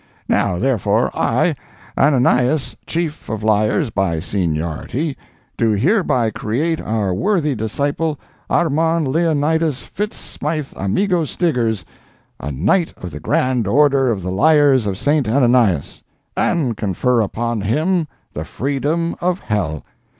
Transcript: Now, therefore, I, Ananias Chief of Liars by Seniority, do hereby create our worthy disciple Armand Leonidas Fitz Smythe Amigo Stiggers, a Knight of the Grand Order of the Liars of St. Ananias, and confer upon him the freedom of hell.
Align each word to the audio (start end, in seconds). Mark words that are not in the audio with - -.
Now, 0.27 0.57
therefore, 0.57 1.11
I, 1.13 1.53
Ananias 1.95 2.75
Chief 2.87 3.29
of 3.29 3.43
Liars 3.43 3.91
by 3.91 4.19
Seniority, 4.19 5.15
do 5.57 5.73
hereby 5.73 6.31
create 6.31 6.81
our 6.81 7.13
worthy 7.13 7.53
disciple 7.53 8.19
Armand 8.49 9.07
Leonidas 9.09 9.83
Fitz 9.83 10.17
Smythe 10.17 10.73
Amigo 10.75 11.23
Stiggers, 11.23 11.85
a 12.39 12.51
Knight 12.51 12.95
of 12.97 13.11
the 13.11 13.19
Grand 13.19 13.67
Order 13.67 14.09
of 14.11 14.23
the 14.23 14.31
Liars 14.31 14.87
of 14.87 14.97
St. 14.97 15.29
Ananias, 15.29 16.01
and 16.35 16.75
confer 16.75 17.21
upon 17.21 17.61
him 17.61 18.07
the 18.33 18.43
freedom 18.43 19.15
of 19.21 19.41
hell. 19.41 19.83